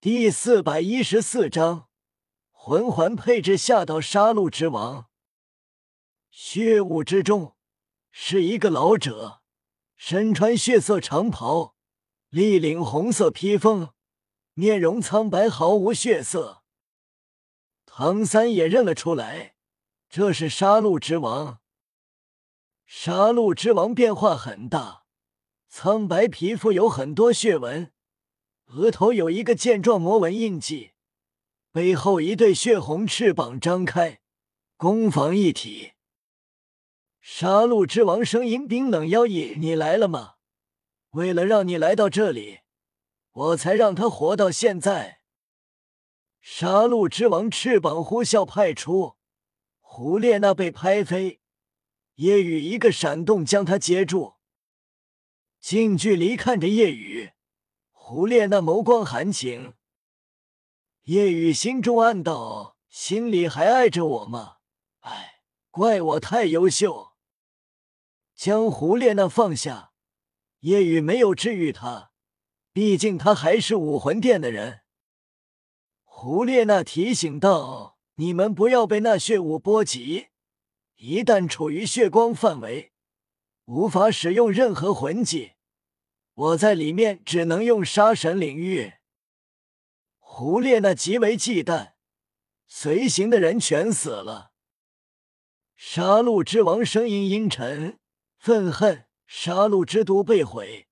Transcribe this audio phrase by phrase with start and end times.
[0.00, 1.88] 第四百一十四章
[2.52, 5.08] 魂环配置下到杀戮之王。
[6.30, 7.56] 血雾之中
[8.12, 9.42] 是一个老者，
[9.96, 11.74] 身穿血色长袍，
[12.28, 13.88] 立领红色披风，
[14.54, 16.62] 面容苍白，毫无血色。
[17.84, 19.56] 唐三也认了出来，
[20.08, 21.58] 这是杀戮之王。
[22.86, 25.02] 杀戮之王变化很大，
[25.68, 27.92] 苍白皮肤有很多血纹。
[28.68, 30.90] 额头有一个剑状魔纹印记，
[31.72, 34.20] 背后一对血红翅膀张开，
[34.76, 35.92] 攻防一体。
[37.18, 40.34] 杀戮之王声音冰冷妖异：“你来了吗？
[41.12, 42.60] 为了让你来到这里，
[43.32, 45.20] 我才让他活到现在。”
[46.42, 49.16] 杀戮之王翅膀呼啸派出，
[49.80, 51.40] 胡列娜被拍飞，
[52.16, 54.34] 夜雨一个闪动将他接住，
[55.58, 57.32] 近距离看着夜雨。
[58.10, 59.74] 胡列那眸光含情，
[61.02, 64.56] 夜雨心中暗道：心里还爱着我吗？
[65.00, 67.10] 哎，怪我太优秀。
[68.34, 69.92] 将胡列那放下，
[70.60, 72.10] 夜雨没有治愈他，
[72.72, 74.80] 毕竟他还是武魂殿的人。
[76.04, 80.28] 胡列那提醒道：你们不要被那血雾波及，
[80.96, 82.94] 一旦处于血光范围，
[83.66, 85.57] 无法使用任何魂技。
[86.38, 88.92] 我在里面只能用杀神领域。
[90.18, 91.94] 胡烈那极为忌惮，
[92.68, 94.52] 随行的人全死了。
[95.74, 97.98] 杀戮之王声音阴沉，
[98.38, 100.86] 愤恨：杀戮之都被毁，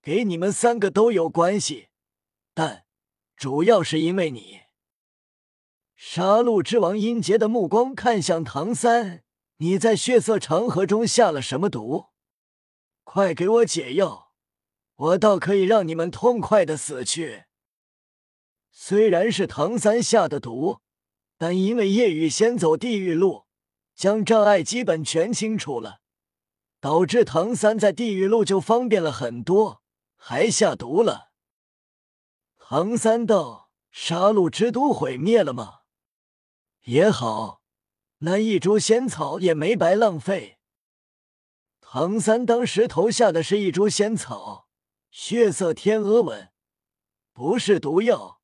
[0.00, 1.88] 给你们三个都有关系，
[2.54, 2.86] 但
[3.36, 4.60] 主要是因为你。
[5.94, 9.22] 杀戮之王阴杰的目光看向唐三
[9.58, 12.06] ：“你在血色长河中下了什么毒？
[13.04, 14.27] 快给我解药！”
[14.98, 17.44] 我倒可以让你们痛快的死去。
[18.72, 20.80] 虽然是唐三下的毒，
[21.36, 23.46] 但因为夜雨先走地狱路，
[23.94, 26.00] 将障碍基本全清除了，
[26.80, 29.82] 导致唐三在地狱路就方便了很多，
[30.16, 31.30] 还下毒了。
[32.58, 35.80] 唐三道：“杀戮之都毁灭了吗？
[36.84, 37.62] 也好，
[38.18, 40.58] 那一株仙草也没白浪费。”
[41.80, 44.67] 唐三当时投下的是一株仙草。
[45.10, 46.52] 血色天鹅吻
[47.32, 48.40] 不是毒药，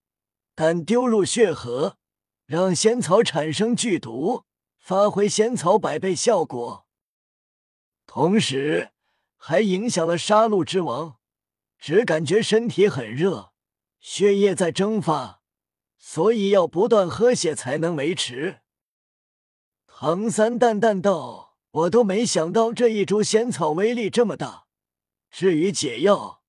[0.55, 1.99] 但丢入血河，
[2.47, 4.45] 让仙草产生剧毒，
[4.79, 6.87] 发挥仙草百倍效果，
[8.07, 8.93] 同时
[9.37, 11.19] 还影响了杀戮之王，
[11.79, 13.53] 只感觉身体很热，
[14.01, 15.43] 血液在蒸发，
[15.99, 18.61] 所以要不断喝血才能维持。
[19.87, 24.67] 唐三淡淡道：“我都没想到这一株仙草威力这么大，
[25.31, 26.43] 至于解药。”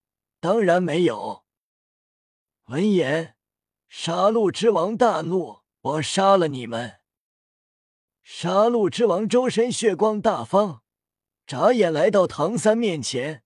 [0.46, 1.44] 当然没有。
[2.66, 3.36] 闻言，
[3.90, 7.00] 杀戮之王大怒：“我杀了你们！”
[8.22, 10.84] 杀戮之王周身血光大放，
[11.48, 13.44] 眨眼来到唐三面前。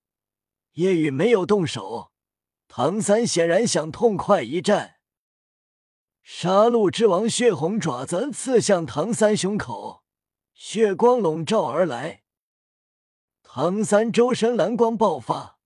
[0.72, 2.12] 夜雨没有动手，
[2.68, 4.96] 唐三显然想痛快一战。
[6.22, 10.04] 杀戮之王血红爪子刺向唐三胸口，
[10.52, 12.24] 血光笼罩而来。
[13.42, 15.59] 唐三周身蓝光爆发。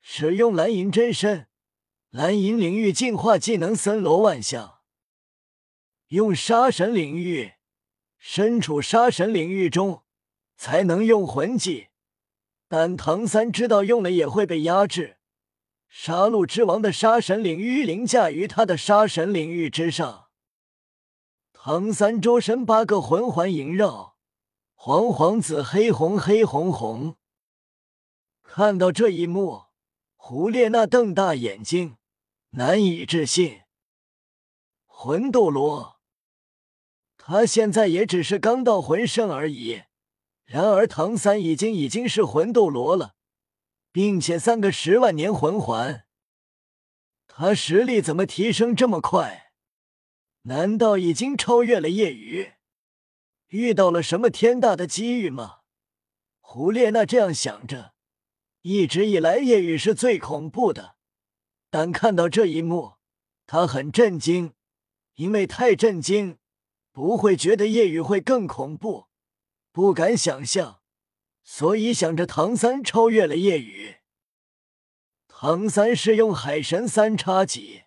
[0.00, 1.48] 使用蓝银真身，
[2.10, 4.80] 蓝银领域进化技能森罗万象。
[6.08, 7.52] 用杀神领域，
[8.18, 10.02] 身处杀神领域中
[10.56, 11.88] 才能用魂技，
[12.66, 15.18] 但唐三知道用了也会被压制。
[15.88, 20.28] 杀戮之王的杀神领域凌驾于他的杀神领域之上。
[21.52, 24.16] 唐三周身八个魂环萦绕，
[24.74, 27.16] 黄黄紫黑红黑红红。
[28.42, 29.69] 看到这一幕。
[30.22, 31.96] 胡列娜瞪大眼睛，
[32.50, 33.62] 难以置信。
[34.86, 35.98] 魂斗罗，
[37.16, 39.84] 他现在也只是刚到魂圣而已。
[40.44, 43.14] 然而唐三已经已经是魂斗罗了，
[43.90, 46.04] 并且三个十万年魂环，
[47.26, 49.52] 他实力怎么提升这么快？
[50.42, 52.52] 难道已经超越了夜雨？
[53.48, 55.60] 遇到了什么天大的机遇吗？
[56.40, 57.94] 胡列娜这样想着。
[58.62, 60.96] 一直以来，夜雨是最恐怖的，
[61.70, 62.96] 但看到这一幕，
[63.46, 64.52] 他很震惊，
[65.14, 66.36] 因为太震惊，
[66.92, 69.06] 不会觉得夜雨会更恐怖，
[69.72, 70.82] 不敢想象，
[71.42, 73.96] 所以想着唐三超越了夜雨。
[75.26, 77.84] 唐三是用海神三叉戟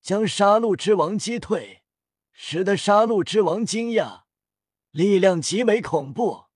[0.00, 1.82] 将杀戮之王击退，
[2.32, 4.22] 使得杀戮之王惊讶，
[4.90, 6.46] 力量极为恐怖，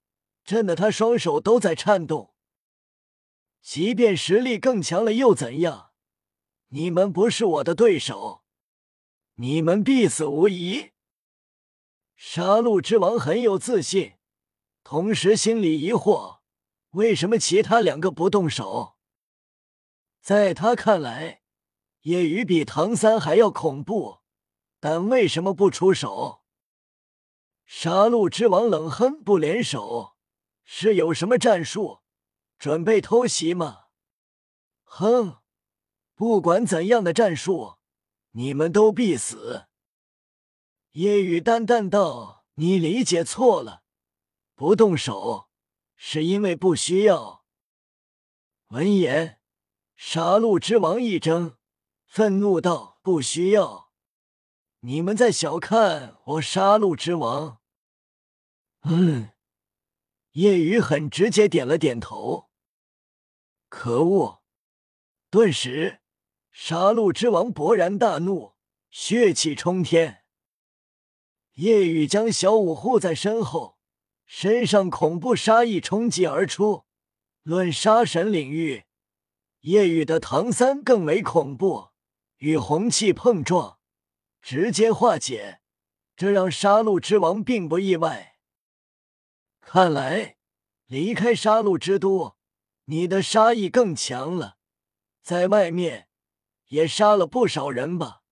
[0.43, 2.35] 震得他双手都在颤动。
[3.70, 5.91] 即便实力更强了又怎样？
[6.69, 8.43] 你们不是我的对手。
[9.35, 10.93] 你们必死无疑。
[12.17, 14.15] 杀戮之王很有自信，
[14.82, 16.38] 同时心里疑惑：
[16.93, 18.97] 为什么其他两个不动手？
[20.23, 21.43] 在他看来，
[22.05, 24.21] 叶雨比唐三还要恐怖，
[24.81, 26.41] 但为什么不出手？
[27.67, 30.17] 杀戮之王冷哼，不联手，
[30.64, 32.00] 是有什么战术？
[32.58, 33.84] 准备偷袭吗？
[34.82, 35.38] 哼，
[36.14, 37.78] 不管怎样的战术，
[38.32, 39.66] 你们都必死。
[40.93, 43.84] 夜雨淡淡道：“你理解错了，
[44.56, 45.49] 不动手
[45.94, 47.44] 是因为不需要。”
[48.69, 49.40] 闻言，
[49.94, 51.58] 杀戮之王一怔，
[52.06, 53.93] 愤怒道：“不需要？
[54.81, 57.61] 你们在小看我杀戮之王？”
[58.82, 59.31] 嗯，
[60.32, 62.48] 夜雨很直接点了点头。
[63.69, 64.43] 可恶！
[65.31, 66.00] 顿时，
[66.50, 68.55] 杀戮之王勃然大怒，
[68.91, 70.25] 血气冲天。
[71.55, 73.79] 夜雨将小五护在身后，
[74.25, 76.87] 身上恐怖杀意冲击而出。
[77.43, 78.85] 论杀神领域，
[79.61, 81.88] 夜雨的唐三更为恐怖，
[82.38, 83.79] 与红气碰撞，
[84.41, 85.61] 直接化解，
[86.17, 88.38] 这让杀戮之王并不意外。
[89.61, 90.38] 看来
[90.87, 92.38] 离开杀戮之都，
[92.90, 94.56] 你的杀意更强了，
[95.23, 96.08] 在外面
[96.69, 98.23] 也杀了不少人吧？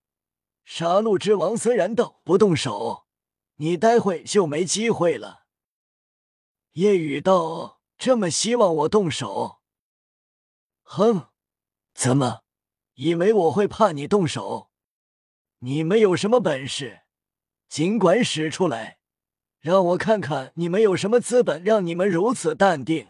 [0.65, 3.05] 杀戮之王虽然道不动手。
[3.59, 5.45] 你待会就没机会了。
[6.73, 9.61] 叶雨道：“这么希望我动手？”
[10.83, 11.29] 哼，
[11.95, 12.43] 怎么，
[12.93, 14.69] 以为我会怕你动手？
[15.59, 17.01] 你们有什么本事，
[17.67, 18.99] 尽管使出来，
[19.59, 23.09] 让我看看你们有什么资本让你们如此淡定。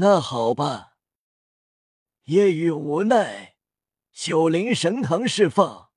[0.00, 0.96] 那好吧。
[2.26, 3.56] 夜雨无奈，
[4.12, 5.90] 九灵神藤释放，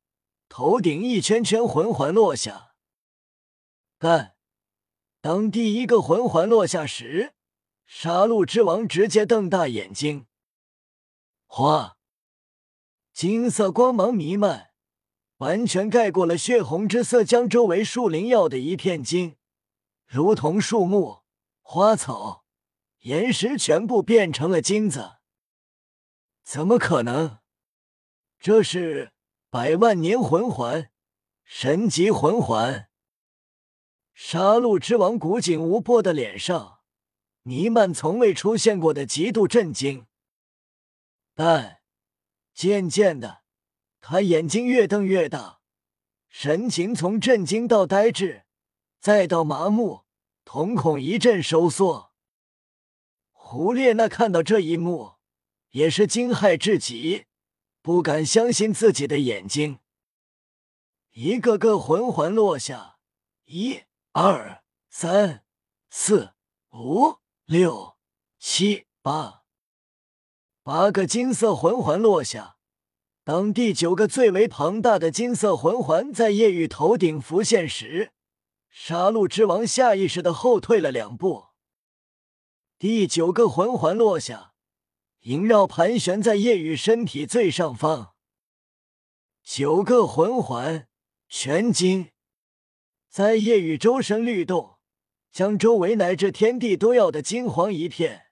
[0.50, 2.74] 头顶一圈圈魂环落下。
[4.00, 4.36] 但
[5.21, 7.36] 当第一个魂环落下时，
[7.86, 10.25] 杀戮之王直接瞪大眼睛，
[11.45, 11.98] 哗，
[13.13, 14.71] 金色光芒弥漫，
[15.38, 19.36] 完全盖过了血红之色，将周围树林耀的一片金，
[20.07, 21.19] 如同树木、
[21.62, 22.41] 花草、
[23.01, 25.18] 岩石全部变成了金子。
[26.44, 27.39] 怎么可能？
[28.39, 29.12] 这是
[29.50, 30.92] 百万年魂环，
[31.44, 32.89] 神级魂环。
[34.13, 36.80] 杀戮之王古井无波的脸上
[37.44, 40.06] 弥漫从未出现过的极度震惊，
[41.33, 41.81] 但
[42.53, 43.42] 渐渐的，
[44.00, 45.62] 他眼睛越瞪越大，
[46.30, 48.44] 神情从震惊到呆滞，
[49.00, 50.06] 再到麻木，
[50.44, 52.11] 瞳孔一阵收缩。
[53.51, 55.15] 胡列娜看到这一幕，
[55.71, 57.25] 也是惊骇至极，
[57.81, 59.80] 不敢相信自己的眼睛。
[61.12, 62.95] 一个个魂环落下，
[63.44, 63.81] 一。
[64.13, 65.44] 二三
[65.89, 66.33] 四
[66.71, 67.98] 五六
[68.39, 69.44] 七八，
[70.63, 72.56] 八个金色魂环落下。
[73.25, 78.13] 当第九个最为庞大的金色魂环在夜雨头顶浮现时，
[78.69, 81.50] 杀戮之王下意识的后退了两步。
[82.81, 84.54] 第九个魂环落下，
[85.19, 88.16] 萦绕盘旋在夜雨身体最上方。
[89.44, 90.88] 九个魂环
[91.30, 92.10] 全金。
[93.08, 94.79] 在夜雨周身律动，
[95.32, 98.32] 将周围乃至天地都要的金黄一片。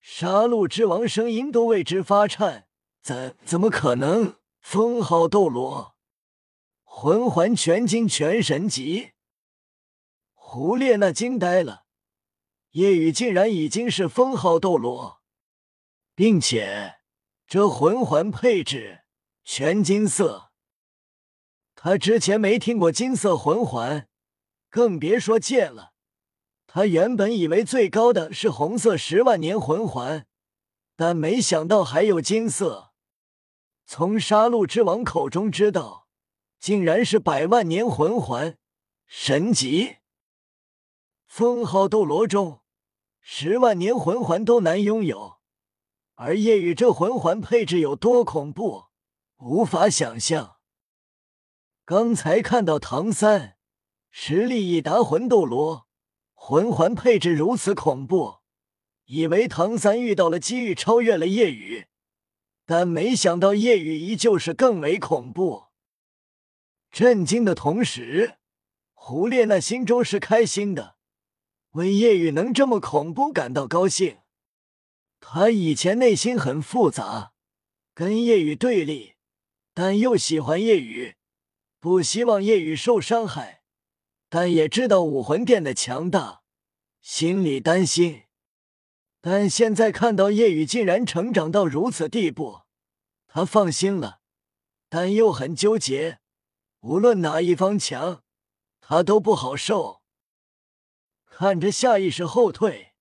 [0.00, 2.66] 杀戮之王声音都为之发颤，
[3.02, 4.36] 怎怎么可能？
[4.60, 5.94] 封号斗罗，
[6.82, 9.10] 魂环全金全神级。
[10.32, 11.84] 胡列娜惊呆了，
[12.72, 15.22] 夜雨竟然已经是封号斗罗，
[16.14, 16.96] 并且
[17.46, 19.04] 这魂环配置
[19.44, 20.50] 全金色。
[21.74, 24.08] 他之前没听过金色魂环，
[24.68, 25.92] 更别说见了。
[26.66, 30.26] 他原本以为最高的是红色十万年魂环，
[30.96, 32.92] 但没想到还有金色。
[33.86, 36.08] 从杀戮之王口中知道，
[36.58, 38.58] 竟然是百万年魂环，
[39.06, 39.96] 神级。
[41.28, 42.62] 封号斗罗中，
[43.20, 45.38] 十万年魂环都难拥有，
[46.14, 48.86] 而夜雨这魂环配置有多恐怖，
[49.36, 50.56] 无法想象。
[51.84, 53.58] 刚才看到唐三
[54.10, 55.86] 实力已达魂斗罗，
[56.32, 58.38] 魂环配置如此恐怖，
[59.04, 61.88] 以为唐三遇到了机遇超越了夜雨，
[62.64, 65.66] 但没想到夜雨依旧是更为恐怖。
[66.90, 68.38] 震惊的同时，
[68.94, 70.96] 胡列娜心中是开心的，
[71.72, 74.18] 为夜雨能这么恐怖感到高兴。
[75.20, 77.32] 他以前内心很复杂，
[77.94, 79.14] 跟夜雨对立。
[79.74, 81.14] 但又喜欢夜雨，
[81.78, 83.62] 不希望夜雨受伤害，
[84.28, 86.42] 但也知道武魂殿的强大，
[87.00, 88.24] 心里担心。
[89.20, 92.62] 但现在看到夜雨竟然成长到如此地步，
[93.28, 94.18] 他放心了，
[94.88, 96.18] 但又很纠结。
[96.80, 98.22] 无论哪一方强，
[98.80, 99.97] 他都不好受。
[101.40, 102.94] 看着下意识后退、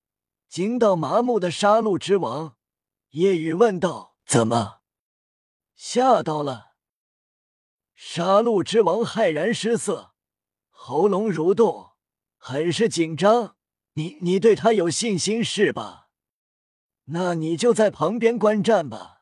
[0.48, 2.56] 惊到麻木的杀戮之王，
[3.10, 4.82] 夜雨问道：“怎么？
[5.74, 6.74] 吓到了？”
[7.98, 10.12] 杀戮之王骇然失色，
[10.70, 11.94] 喉咙蠕动，
[12.38, 13.56] 很是紧张。
[13.94, 16.10] 你你对他有信心是吧？
[17.06, 19.17] 那你就在旁边观战吧。